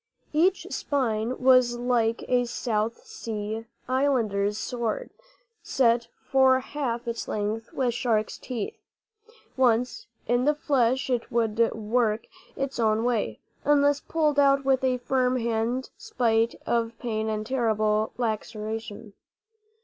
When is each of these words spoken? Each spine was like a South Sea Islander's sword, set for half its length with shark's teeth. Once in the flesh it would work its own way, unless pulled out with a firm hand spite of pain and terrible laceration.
Each 0.33 0.65
spine 0.71 1.37
was 1.39 1.77
like 1.77 2.25
a 2.27 2.45
South 2.45 3.05
Sea 3.05 3.65
Islander's 3.87 4.57
sword, 4.57 5.11
set 5.61 6.07
for 6.27 6.59
half 6.59 7.07
its 7.07 7.27
length 7.27 7.71
with 7.71 7.93
shark's 7.93 8.39
teeth. 8.39 8.75
Once 9.55 10.07
in 10.25 10.45
the 10.45 10.55
flesh 10.55 11.11
it 11.11 11.31
would 11.31 11.59
work 11.73 12.25
its 12.55 12.79
own 12.79 13.03
way, 13.03 13.41
unless 13.63 13.99
pulled 13.99 14.39
out 14.39 14.65
with 14.65 14.83
a 14.83 14.97
firm 14.97 15.37
hand 15.37 15.91
spite 15.99 16.55
of 16.65 16.97
pain 16.97 17.29
and 17.29 17.45
terrible 17.45 18.11
laceration. 18.17 19.13